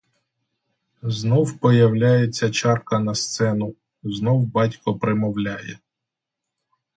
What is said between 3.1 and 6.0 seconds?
сцену, знов батько примовляє.